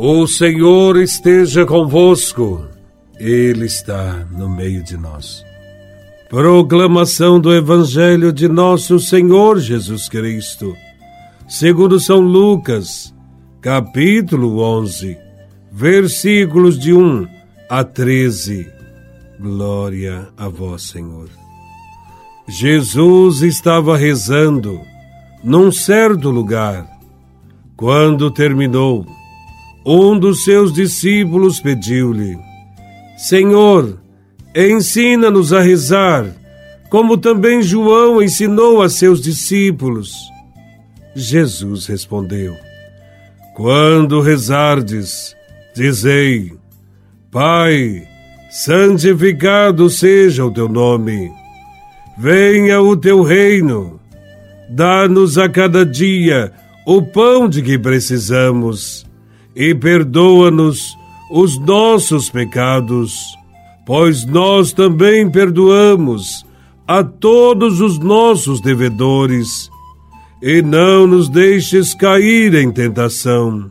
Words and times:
O 0.00 0.28
Senhor 0.28 0.96
esteja 0.96 1.66
convosco, 1.66 2.64
Ele 3.18 3.66
está 3.66 4.24
no 4.30 4.48
meio 4.48 4.80
de 4.84 4.96
nós. 4.96 5.44
Proclamação 6.30 7.40
do 7.40 7.52
Evangelho 7.52 8.32
de 8.32 8.46
Nosso 8.46 9.00
Senhor 9.00 9.58
Jesus 9.58 10.08
Cristo, 10.08 10.72
segundo 11.48 11.98
São 11.98 12.20
Lucas, 12.20 13.12
capítulo 13.60 14.60
11, 14.60 15.18
versículos 15.72 16.78
de 16.78 16.92
1 16.92 17.26
a 17.68 17.82
13. 17.82 18.70
Glória 19.40 20.28
a 20.36 20.48
Vós, 20.48 20.82
Senhor. 20.82 21.28
Jesus 22.46 23.42
estava 23.42 23.96
rezando 23.96 24.80
num 25.42 25.72
certo 25.72 26.30
lugar. 26.30 26.86
Quando 27.76 28.30
terminou, 28.30 29.04
um 29.84 30.18
dos 30.18 30.44
seus 30.44 30.72
discípulos 30.72 31.60
pediu-lhe: 31.60 32.38
Senhor, 33.16 33.98
ensina-nos 34.54 35.52
a 35.52 35.60
rezar, 35.60 36.26
como 36.90 37.16
também 37.16 37.62
João 37.62 38.22
ensinou 38.22 38.82
a 38.82 38.88
seus 38.88 39.20
discípulos. 39.20 40.14
Jesus 41.14 41.86
respondeu: 41.86 42.56
Quando 43.54 44.20
rezardes, 44.20 45.34
dizei: 45.74 46.52
Pai, 47.30 48.06
santificado 48.50 49.90
seja 49.90 50.44
o 50.44 50.50
teu 50.52 50.68
nome. 50.68 51.30
Venha 52.16 52.80
o 52.80 52.96
teu 52.96 53.22
reino. 53.22 54.00
Dá-nos 54.70 55.38
a 55.38 55.48
cada 55.48 55.84
dia 55.84 56.52
o 56.86 57.00
pão 57.00 57.48
de 57.48 57.62
que 57.62 57.78
precisamos 57.78 59.07
e 59.58 59.74
perdoa-nos 59.74 60.96
os 61.28 61.58
nossos 61.58 62.30
pecados, 62.30 63.36
pois 63.84 64.24
nós 64.24 64.72
também 64.72 65.28
perdoamos 65.28 66.46
a 66.86 67.02
todos 67.02 67.80
os 67.80 67.98
nossos 67.98 68.60
devedores, 68.60 69.68
e 70.40 70.62
não 70.62 71.08
nos 71.08 71.28
deixes 71.28 71.92
cair 71.92 72.54
em 72.54 72.70
tentação. 72.70 73.68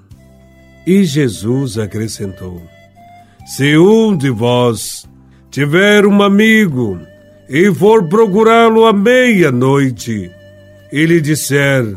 E 0.85 1.05
Jesus 1.05 1.77
acrescentou: 1.77 2.61
Se 3.45 3.77
um 3.77 4.15
de 4.15 4.29
vós 4.29 5.07
tiver 5.49 6.05
um 6.05 6.21
amigo 6.21 6.99
e 7.47 7.73
for 7.73 8.09
procurá-lo 8.09 8.85
à 8.85 8.91
meia-noite, 8.91 10.29
e 10.91 11.05
lhe 11.05 11.21
disser: 11.21 11.95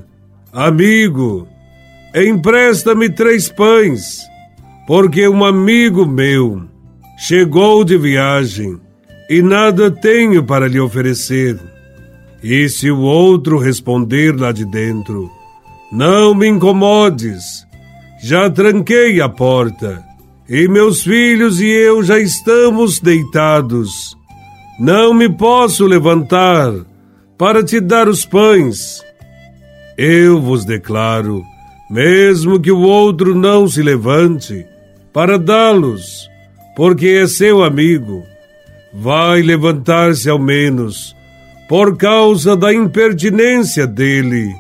Amigo, 0.53 1.49
Empresta-me 2.15 3.09
três 3.09 3.49
pães, 3.49 4.19
porque 4.85 5.29
um 5.29 5.45
amigo 5.45 6.05
meu 6.05 6.63
chegou 7.17 7.85
de 7.85 7.97
viagem 7.97 8.81
e 9.29 9.41
nada 9.41 9.93
tenho 9.93 10.43
para 10.43 10.67
lhe 10.67 10.81
oferecer. 10.81 11.57
E 12.43 12.69
se 12.69 12.91
o 12.91 12.99
outro 12.99 13.59
responder 13.59 14.35
lá 14.35 14.51
de 14.51 14.65
dentro, 14.65 15.31
não 15.93 16.35
me 16.35 16.49
incomodes, 16.49 17.65
já 18.21 18.51
tranquei 18.51 19.21
a 19.21 19.29
porta, 19.29 20.03
e 20.49 20.67
meus 20.67 21.05
filhos 21.05 21.61
e 21.61 21.69
eu 21.69 22.03
já 22.03 22.19
estamos 22.19 22.99
deitados. 22.99 24.17
Não 24.81 25.15
me 25.15 25.29
posso 25.29 25.87
levantar 25.87 26.73
para 27.39 27.63
te 27.63 27.79
dar 27.81 28.09
os 28.09 28.25
pães. 28.25 29.01
Eu 29.97 30.41
vos 30.41 30.65
declaro 30.65 31.45
mesmo 31.91 32.61
que 32.61 32.71
o 32.71 32.81
outro 32.81 33.35
não 33.35 33.67
se 33.67 33.83
levante 33.83 34.65
para 35.13 35.37
dá-los, 35.37 36.31
porque 36.77 37.09
é 37.09 37.27
seu 37.27 37.65
amigo, 37.65 38.23
vai 38.95 39.43
levantar-se 39.43 40.31
ao 40.31 40.39
menos 40.39 41.17
por 41.69 41.97
causa 41.97 42.57
da 42.57 42.73
impertinência 42.73 43.89
dele. 43.89 44.55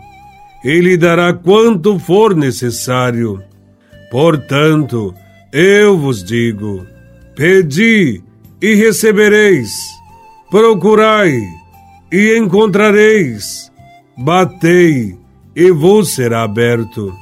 Ele 0.65 0.97
dará 0.97 1.33
quanto 1.33 1.99
for 2.01 2.35
necessário. 2.35 3.43
Portanto, 4.11 5.15
eu 5.53 5.97
vos 5.97 6.23
digo: 6.23 6.85
pedi 7.37 8.23
e 8.61 8.75
recebereis, 8.75 9.71
procurai 10.51 11.41
e 12.13 12.37
encontrareis, 12.37 13.71
batei 14.19 15.17
e 15.55 15.71
vos 15.71 16.15
será 16.15 16.43
aberto. 16.43 17.12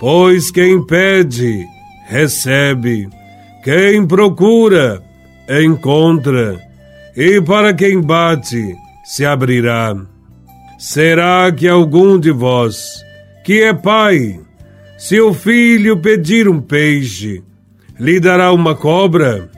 Pois 0.00 0.50
quem 0.50 0.84
pede, 0.84 1.64
recebe, 2.06 3.08
quem 3.62 4.06
procura, 4.06 5.02
encontra, 5.48 6.60
e 7.16 7.40
para 7.40 7.72
quem 7.72 8.00
bate, 8.00 8.74
se 9.04 9.24
abrirá. 9.24 9.96
Será 10.78 11.50
que 11.52 11.68
algum 11.68 12.18
de 12.18 12.30
vós, 12.30 13.02
que 13.44 13.62
é 13.62 13.72
pai, 13.72 14.40
se 14.98 15.20
o 15.20 15.32
filho 15.32 15.96
pedir 15.98 16.48
um 16.48 16.60
peixe, 16.60 17.42
lhe 17.98 18.18
dará 18.18 18.52
uma 18.52 18.74
cobra? 18.74 19.48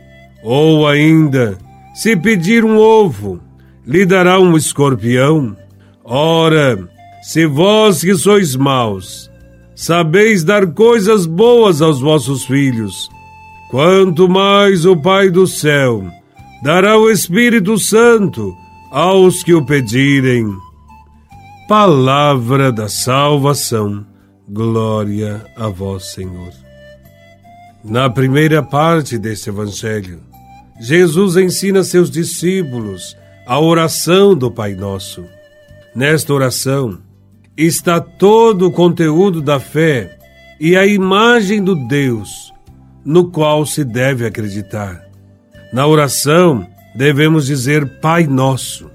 Ou 0.43 0.87
ainda, 0.87 1.59
se 1.95 2.17
pedir 2.17 2.65
um 2.65 2.77
ovo, 2.77 3.41
lhe 3.87 4.05
dará 4.05 4.39
um 4.39 4.57
escorpião? 4.57 5.57
Ora, 6.05 6.79
se 7.27 7.45
vós 7.45 8.03
que 8.03 8.15
sois 8.15 8.55
maus, 8.55 9.29
sabeis 9.75 10.45
dar 10.45 10.65
coisas 10.65 11.27
boas 11.27 11.83
aos 11.83 11.99
vossos 11.99 12.45
filhos, 12.45 13.11
quanto 13.69 14.29
mais 14.29 14.87
o 14.87 14.97
Pai 14.97 15.29
do 15.29 15.45
céu 15.45 16.05
dará 16.63 16.97
o 16.97 17.11
Espírito 17.11 17.77
Santo 17.79 18.57
aos 18.93 19.43
que 19.43 19.53
o 19.53 19.67
pedirem. 19.67 20.47
Palavra 21.69 22.71
da 22.71 22.89
salvação. 22.89 24.07
Glória 24.49 25.45
a 25.57 25.67
vós, 25.67 26.13
Senhor. 26.13 26.53
Na 27.83 28.09
primeira 28.09 28.63
parte 28.63 29.19
deste 29.19 29.49
evangelho, 29.49 30.21
Jesus 30.79 31.37
ensina 31.37 31.83
seus 31.83 32.09
discípulos 32.09 33.17
a 33.45 33.59
oração 33.59 34.33
do 34.33 34.49
Pai 34.49 34.77
Nosso. 34.77 35.25
Nesta 35.93 36.33
oração, 36.33 37.01
está 37.57 38.01
todo 38.01 38.67
o 38.67 38.71
conteúdo 38.71 39.41
da 39.41 39.59
fé 39.59 40.19
e 40.61 40.77
a 40.77 40.87
imagem 40.87 41.63
do 41.63 41.75
Deus 41.75 42.53
no 43.05 43.31
qual 43.31 43.65
se 43.65 43.83
deve 43.83 44.27
acreditar. 44.27 45.03
Na 45.73 45.87
oração, 45.87 46.67
devemos 46.95 47.47
dizer 47.47 48.01
Pai 48.01 48.27
Nosso. 48.27 48.91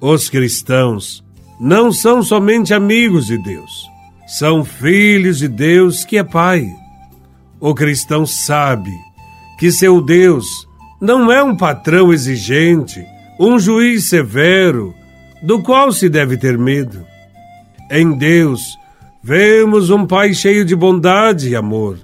Os 0.00 0.28
cristãos 0.28 1.24
não 1.58 1.90
são 1.90 2.22
somente 2.22 2.74
amigos 2.74 3.26
de 3.26 3.38
Deus, 3.38 3.88
são 4.26 4.64
filhos 4.64 5.38
de 5.38 5.48
Deus 5.48 6.04
que 6.04 6.18
é 6.18 6.24
Pai. 6.24 6.68
O 7.58 7.74
cristão 7.74 8.26
sabe 8.26 8.90
que 9.58 9.72
seu 9.72 10.02
Deus 10.02 10.44
não 11.00 11.32
é 11.32 11.42
um 11.42 11.56
patrão 11.56 12.12
exigente, 12.12 13.02
um 13.40 13.58
juiz 13.58 14.04
severo, 14.04 14.94
do 15.42 15.62
qual 15.62 15.90
se 15.92 16.08
deve 16.08 16.36
ter 16.36 16.58
medo 16.58 17.13
em 17.90 18.16
Deus, 18.16 18.78
vemos 19.22 19.90
um 19.90 20.06
Pai 20.06 20.32
cheio 20.34 20.64
de 20.64 20.74
bondade 20.74 21.50
e 21.50 21.56
amor. 21.56 21.98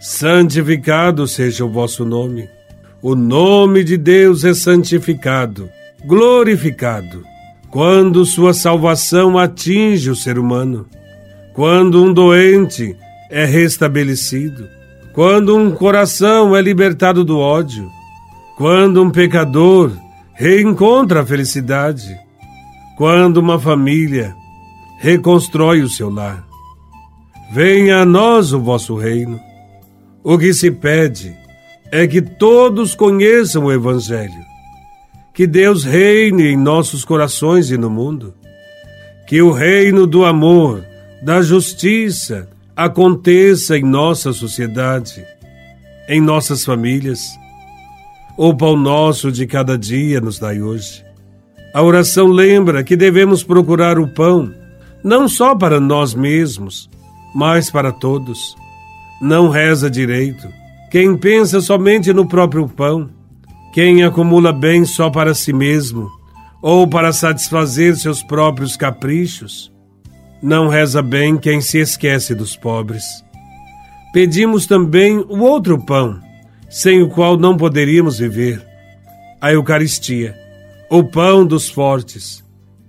Santificado 0.00 1.26
seja 1.26 1.64
o 1.64 1.70
vosso 1.70 2.04
nome. 2.04 2.48
O 3.02 3.14
nome 3.14 3.84
de 3.84 3.96
Deus 3.96 4.44
é 4.44 4.54
santificado, 4.54 5.68
glorificado, 6.06 7.22
quando 7.70 8.24
sua 8.24 8.54
salvação 8.54 9.38
atinge 9.38 10.10
o 10.10 10.16
ser 10.16 10.38
humano, 10.38 10.86
quando 11.54 12.02
um 12.02 12.12
doente 12.12 12.96
é 13.30 13.44
restabelecido, 13.44 14.68
quando 15.12 15.56
um 15.56 15.70
coração 15.70 16.56
é 16.56 16.62
libertado 16.62 17.24
do 17.24 17.38
ódio, 17.38 17.88
quando 18.56 19.02
um 19.02 19.10
pecador 19.10 19.92
reencontra 20.34 21.22
a 21.22 21.26
felicidade, 21.26 22.16
quando 22.96 23.38
uma 23.38 23.58
família 23.58 24.34
reconstrói 25.04 25.82
o 25.82 25.88
seu 25.88 26.08
lar. 26.08 26.48
Venha 27.52 27.98
a 27.98 28.06
nós 28.06 28.54
o 28.54 28.58
vosso 28.58 28.96
reino. 28.96 29.38
O 30.22 30.38
que 30.38 30.54
se 30.54 30.70
pede 30.70 31.36
é 31.92 32.06
que 32.06 32.22
todos 32.22 32.94
conheçam 32.94 33.66
o 33.66 33.72
Evangelho, 33.72 34.42
que 35.34 35.46
Deus 35.46 35.84
reine 35.84 36.44
em 36.44 36.56
nossos 36.56 37.04
corações 37.04 37.70
e 37.70 37.76
no 37.76 37.90
mundo, 37.90 38.32
que 39.26 39.42
o 39.42 39.52
reino 39.52 40.06
do 40.06 40.24
amor, 40.24 40.82
da 41.22 41.42
justiça, 41.42 42.48
aconteça 42.74 43.76
em 43.76 43.82
nossa 43.82 44.32
sociedade, 44.32 45.22
em 46.08 46.18
nossas 46.18 46.64
famílias. 46.64 47.28
O 48.38 48.54
pão 48.54 48.74
nosso 48.74 49.30
de 49.30 49.46
cada 49.46 49.76
dia 49.76 50.18
nos 50.18 50.38
dai 50.38 50.62
hoje. 50.62 51.04
A 51.74 51.82
oração 51.82 52.28
lembra 52.28 52.82
que 52.82 52.96
devemos 52.96 53.42
procurar 53.42 53.98
o 53.98 54.08
pão 54.08 54.63
não 55.04 55.28
só 55.28 55.54
para 55.54 55.78
nós 55.78 56.14
mesmos, 56.14 56.88
mas 57.34 57.70
para 57.70 57.92
todos. 57.92 58.56
não 59.20 59.48
reza 59.48 59.90
direito, 59.90 60.48
quem 60.90 61.16
pensa 61.16 61.60
somente 61.60 62.12
no 62.12 62.26
próprio 62.26 62.68
pão, 62.68 63.08
quem 63.72 64.02
acumula 64.02 64.52
bem 64.52 64.84
só 64.84 65.08
para 65.08 65.34
si 65.34 65.52
mesmo 65.52 66.10
ou 66.60 66.86
para 66.86 67.12
satisfazer 67.12 67.96
seus 67.96 68.22
próprios 68.22 68.76
caprichos, 68.76 69.72
não 70.42 70.68
reza 70.68 71.00
bem 71.00 71.38
quem 71.38 71.60
se 71.60 71.78
esquece 71.78 72.34
dos 72.34 72.56
pobres. 72.56 73.04
Pedimos 74.12 74.66
também 74.66 75.18
o 75.18 75.40
outro 75.40 75.82
pão, 75.82 76.20
sem 76.68 77.02
o 77.02 77.08
qual 77.08 77.38
não 77.38 77.56
poderíamos 77.56 78.18
viver, 78.18 78.64
a 79.40 79.52
Eucaristia, 79.52 80.34
o 80.90 81.02
pão 81.02 81.46
dos 81.46 81.68
fortes, 81.68 82.43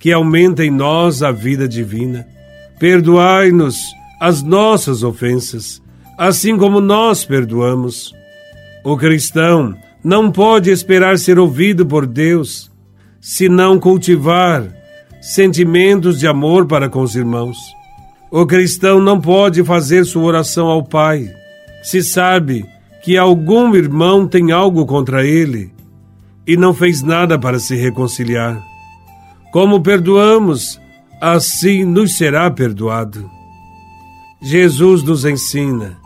que 0.06 0.14
aumenta 0.14 0.64
em 0.64 0.70
nós 0.70 1.24
a 1.24 1.32
vida 1.32 1.68
divina. 1.68 2.28
Perdoai-nos 2.80 3.76
as 4.22 4.44
nossas 4.44 5.02
ofensas, 5.02 5.82
assim 6.16 6.56
como 6.60 6.80
nós 6.80 7.26
perdoamos. 7.26 8.14
O 8.84 8.96
cristão 8.96 9.76
não 10.04 10.32
pode 10.32 10.70
esperar 10.70 11.18
ser 11.18 11.40
ouvido 11.40 11.88
por 11.88 12.06
Deus 12.06 12.72
se 13.20 13.50
não 13.50 13.80
cultivar 13.80 14.72
sentimentos 15.20 16.20
de 16.20 16.28
amor 16.28 16.68
para 16.68 16.88
com 16.88 17.02
os 17.02 17.16
irmãos. 17.16 17.58
O 18.30 18.46
cristão 18.46 19.00
não 19.00 19.20
pode 19.20 19.64
fazer 19.64 20.06
sua 20.06 20.22
oração 20.22 20.68
ao 20.68 20.84
Pai 20.84 21.34
se 21.82 22.04
sabe 22.04 22.64
que 23.04 23.18
algum 23.18 23.74
irmão 23.74 24.28
tem 24.28 24.52
algo 24.52 24.86
contra 24.86 25.26
ele 25.26 25.74
e 26.46 26.56
não 26.56 26.76
fez 26.76 27.02
nada 27.02 27.40
para 27.40 27.58
se 27.58 27.76
reconciliar. 27.76 28.75
Como 29.56 29.80
perdoamos, 29.80 30.82
assim 31.22 31.86
nos 31.86 32.18
será 32.18 32.52
perdoado. 32.52 33.32
Jesus 34.42 35.02
nos 35.02 35.24
ensina 35.24 35.98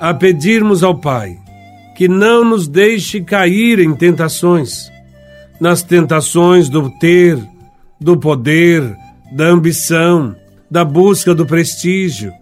a 0.00 0.12
pedirmos 0.12 0.82
ao 0.82 0.98
Pai 0.98 1.38
que 1.96 2.08
não 2.08 2.44
nos 2.44 2.66
deixe 2.66 3.20
cair 3.20 3.78
em 3.78 3.94
tentações, 3.94 4.90
nas 5.60 5.84
tentações 5.84 6.68
do 6.68 6.90
ter, 6.98 7.38
do 8.00 8.16
poder, 8.16 8.82
da 9.30 9.44
ambição, 9.44 10.34
da 10.68 10.84
busca 10.84 11.32
do 11.32 11.46
prestígio, 11.46 12.32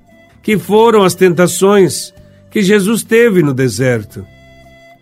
que 0.43 0.57
foram 0.57 1.03
as 1.03 1.15
tentações 1.15 2.15
que 2.51 2.63
Jesus 2.63 3.03
teve 3.03 3.43
no 3.43 3.53
deserto. 3.53 4.25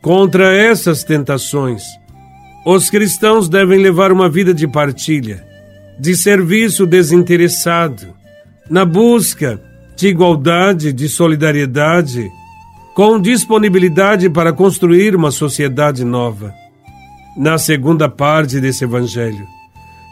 Contra 0.03 0.53
essas 0.53 1.05
tentações, 1.05 1.85
os 2.69 2.91
cristãos 2.91 3.49
devem 3.49 3.79
levar 3.79 4.11
uma 4.11 4.29
vida 4.29 4.53
de 4.53 4.67
partilha, 4.67 5.47
de 6.01 6.17
serviço 6.17 6.85
desinteressado, 6.85 8.09
na 8.69 8.85
busca 8.85 9.63
de 9.95 10.09
igualdade, 10.09 10.93
de 10.93 11.09
solidariedade, 11.09 12.29
com 12.93 13.21
disponibilidade 13.21 14.29
para 14.29 14.53
construir 14.53 15.15
uma 15.15 15.31
sociedade 15.31 16.05
nova. 16.05 16.53
Na 17.37 17.57
segunda 17.57 18.09
parte 18.09 18.61
desse 18.61 18.83
evangelho, 18.83 19.47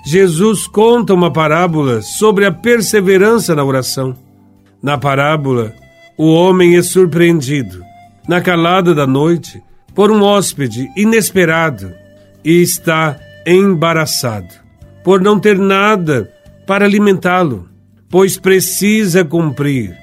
Jesus 0.06 0.68
conta 0.68 1.12
uma 1.12 1.32
parábola 1.32 2.02
sobre 2.02 2.46
a 2.46 2.52
perseverança 2.52 3.52
na 3.56 3.64
oração. 3.64 4.14
Na 4.80 4.96
parábola, 4.96 5.74
o 6.16 6.32
homem 6.32 6.76
é 6.76 6.82
surpreendido, 6.84 7.82
na 8.28 8.40
calada 8.40 8.94
da 8.94 9.08
noite, 9.08 9.60
por 9.92 10.08
um 10.08 10.22
hóspede 10.22 10.88
inesperado 10.96 12.03
e 12.44 12.60
está 12.60 13.18
embaraçado, 13.46 14.54
por 15.02 15.20
não 15.20 15.38
ter 15.38 15.58
nada 15.58 16.30
para 16.66 16.84
alimentá-lo, 16.84 17.68
pois 18.08 18.38
precisa 18.38 19.24
cumprir 19.24 19.96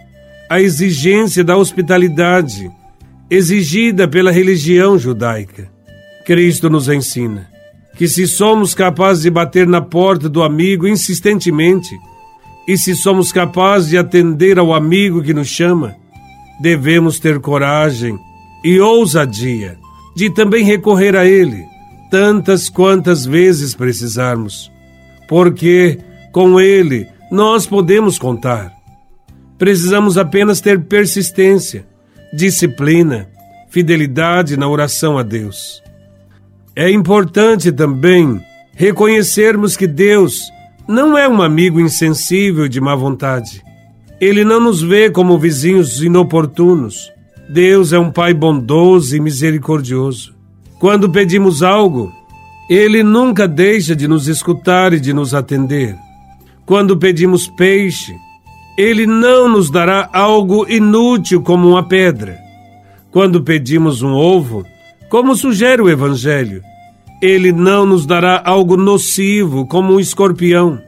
a 0.50 0.60
exigência 0.60 1.44
da 1.44 1.56
hospitalidade 1.56 2.70
exigida 3.30 4.08
pela 4.08 4.32
religião 4.32 4.98
judaica. 4.98 5.72
Cristo 6.26 6.70
nos 6.70 6.90
ensina 6.90 7.50
que 7.96 8.08
se 8.08 8.28
somos 8.28 8.74
capazes 8.74 9.24
de 9.24 9.30
bater 9.30 9.68
na 9.68 9.82
porta 9.82 10.28
do 10.28 10.44
amigo 10.44 10.88
insistentemente 10.88 11.98
e 12.68 12.78
se 12.78 12.96
somos 12.96 13.32
capazes 13.32 13.90
de 13.90 13.98
atender 13.98 14.60
ao 14.60 14.74
amigo 14.74 15.22
que 15.22 15.34
nos 15.34 15.48
chama, 15.48 15.96
devemos 16.62 17.20
ter 17.20 17.40
coragem 17.40 18.18
e 18.64 18.80
ousadia 18.80 19.78
de 20.16 20.30
também 20.30 20.64
recorrer 20.64 21.16
a 21.16 21.26
ele 21.26 21.71
tantas 22.12 22.70
quantas 22.70 23.26
vezes 23.26 23.74
precisarmos, 23.74 24.70
porque 25.30 25.98
com 26.34 26.60
ele 26.60 27.08
nós 27.32 27.66
podemos 27.66 28.20
contar. 28.20 28.74
Precisamos 29.58 30.18
apenas 30.18 30.60
ter 30.60 30.82
persistência, 30.82 31.88
disciplina, 32.34 33.30
fidelidade 33.70 34.58
na 34.58 34.68
oração 34.68 35.18
a 35.18 35.24
Deus. 35.24 35.82
É 36.76 36.92
importante 36.92 37.72
também 37.72 38.42
reconhecermos 38.76 39.78
que 39.78 39.88
Deus 39.88 40.52
não 40.88 41.18
é 41.18 41.30
um 41.30 41.42
amigo 41.42 41.80
insensível 41.80 42.68
de 42.68 42.82
má 42.82 42.94
vontade. 42.96 43.64
Ele 44.20 44.44
não 44.44 44.60
nos 44.60 44.82
vê 44.82 45.10
como 45.10 45.40
vizinhos 45.40 46.04
inoportunos. 46.04 47.10
Deus 47.50 47.94
é 47.94 48.00
um 48.00 48.12
Pai 48.12 48.34
bondoso 48.34 49.16
e 49.16 49.20
misericordioso. 49.20 50.41
Quando 50.82 51.12
pedimos 51.12 51.62
algo, 51.62 52.12
Ele 52.68 53.04
nunca 53.04 53.48
deixa 53.48 53.96
de 53.96 54.08
nos 54.08 54.28
escutar 54.28 54.94
e 54.94 55.00
de 55.00 55.14
nos 55.14 55.32
atender. 55.32 55.96
Quando 56.66 56.98
pedimos 56.98 57.48
peixe, 57.48 58.16
ele 58.76 59.06
não 59.06 59.48
nos 59.48 59.70
dará 59.70 60.10
algo 60.12 60.66
inútil 60.68 61.44
como 61.44 61.70
uma 61.70 61.88
pedra. 61.88 62.40
Quando 63.12 63.44
pedimos 63.44 64.02
um 64.02 64.14
ovo, 64.14 64.66
como 65.08 65.36
sugere 65.36 65.84
o 65.84 65.90
Evangelho, 65.90 66.64
ele 67.22 67.52
não 67.52 67.86
nos 67.86 68.08
dará 68.08 68.42
algo 68.44 68.76
nocivo 68.76 69.68
como 69.68 69.94
um 69.94 70.00
escorpião. 70.00 70.82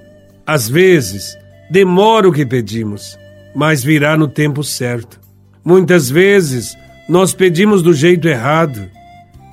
Às 0.44 0.68
vezes, 0.68 1.38
demora 1.69 2.28
o 2.28 2.34
que 2.34 2.48
pedimos, 2.48 3.16
mas 3.56 3.84
virá 3.84 4.18
no 4.18 4.28
tempo 4.28 4.63
certo. 4.63 5.19
Muitas 5.63 6.10
vezes, 6.10 6.75
nós 7.07 7.31
pedimos 7.31 7.84
do 7.84 7.94
jeito 7.94 8.28
errado 8.28 8.90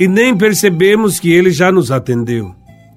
e 0.00 0.08
nem 0.08 0.34
percebemos 0.34 1.20
que 1.20 1.30
ele 1.30 1.50
já 1.50 1.70
nos 1.70 1.92
atendeu. 1.92 2.54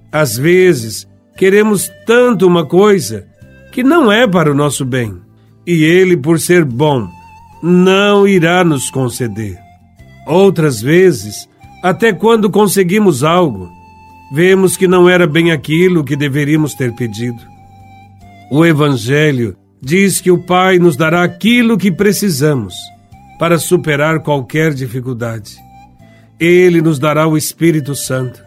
Às 0.10 0.38
vezes, 0.38 1.06
queremos 1.36 1.92
tanto 2.08 2.48
uma 2.48 2.66
coisa 2.66 3.28
que 3.74 3.84
não 3.84 4.10
é 4.10 4.26
para 4.26 4.50
o 4.50 4.56
nosso 4.56 4.86
bem, 4.86 5.18
e 5.68 5.84
ele, 5.84 6.16
por 6.16 6.40
ser 6.40 6.64
bom, 6.64 7.10
não 7.62 8.26
irá 8.26 8.64
nos 8.64 8.90
conceder. 8.90 9.60
Outras 10.26 10.82
vezes, 10.82 11.50
até 11.84 12.14
quando 12.14 12.50
conseguimos 12.50 13.22
algo, 13.22 13.70
vemos 14.34 14.78
que 14.78 14.88
não 14.88 15.10
era 15.10 15.28
bem 15.28 15.52
aquilo 15.52 16.06
que 16.06 16.16
deveríamos 16.16 16.74
ter 16.74 16.94
pedido. 16.96 17.42
O 18.50 18.66
Evangelho 18.66 19.58
diz 19.82 20.22
que 20.22 20.32
o 20.32 20.38
Pai 20.38 20.80
nos 20.80 20.96
dará 20.96 21.22
aquilo 21.24 21.78
que 21.78 21.92
precisamos 21.92 22.76
para 23.38 23.58
superar 23.58 24.22
qualquer 24.22 24.74
dificuldade. 24.74 25.63
Ele 26.44 26.82
nos 26.82 27.00
dará 27.00 27.26
o 27.26 27.38
Espírito 27.38 27.96
Santo. 27.96 28.44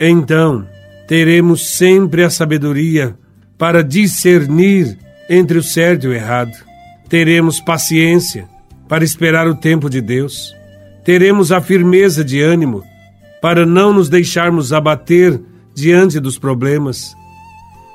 Então, 0.00 0.66
teremos 1.06 1.68
sempre 1.76 2.24
a 2.24 2.30
sabedoria 2.30 3.14
para 3.56 3.84
discernir 3.84 4.98
entre 5.30 5.56
o 5.56 5.62
certo 5.62 6.06
e 6.06 6.08
o 6.08 6.12
errado. 6.12 6.52
Teremos 7.08 7.60
paciência 7.60 8.48
para 8.88 9.04
esperar 9.04 9.46
o 9.46 9.54
tempo 9.54 9.88
de 9.88 10.00
Deus. 10.00 10.52
Teremos 11.04 11.52
a 11.52 11.60
firmeza 11.60 12.24
de 12.24 12.42
ânimo 12.42 12.82
para 13.40 13.64
não 13.64 13.92
nos 13.92 14.08
deixarmos 14.08 14.72
abater 14.72 15.40
diante 15.72 16.18
dos 16.18 16.38
problemas. 16.38 17.14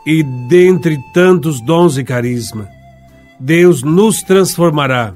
E 0.05 0.23
dentre 0.47 0.97
tantos 1.13 1.59
dons 1.59 1.97
e 1.97 2.03
carisma, 2.05 2.69
Deus 3.37 3.83
nos 3.83 4.23
transformará 4.23 5.15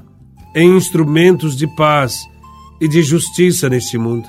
em 0.54 0.76
instrumentos 0.76 1.56
de 1.56 1.66
paz 1.66 2.30
e 2.82 2.88
de 2.88 3.00
justiça 3.00 3.68
neste 3.68 3.96
mundo. 3.96 4.28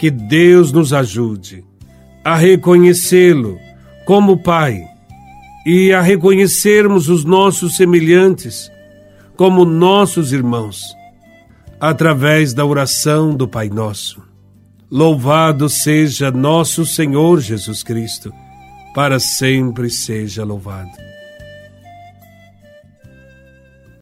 Que 0.00 0.10
Deus 0.10 0.72
nos 0.72 0.94
ajude 0.94 1.62
a 2.24 2.34
reconhecê-lo 2.34 3.58
como 4.06 4.42
Pai 4.42 4.82
e 5.66 5.92
a 5.92 6.00
reconhecermos 6.00 7.10
os 7.10 7.26
nossos 7.26 7.76
semelhantes 7.76 8.72
como 9.36 9.66
nossos 9.66 10.32
irmãos, 10.32 10.80
através 11.78 12.54
da 12.54 12.64
oração 12.64 13.36
do 13.36 13.46
Pai 13.46 13.68
Nosso. 13.68 14.22
Louvado 14.90 15.68
seja 15.68 16.30
nosso 16.30 16.86
Senhor 16.86 17.38
Jesus 17.38 17.82
Cristo, 17.82 18.32
para 18.94 19.20
sempre 19.20 19.90
seja 19.90 20.42
louvado. 20.42 20.90